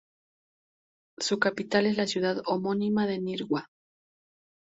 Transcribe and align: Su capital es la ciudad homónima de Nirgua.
Su 1.19 1.37
capital 1.37 1.85
es 1.85 1.95
la 1.95 2.07
ciudad 2.07 2.41
homónima 2.47 3.05
de 3.05 3.19
Nirgua. 3.19 3.67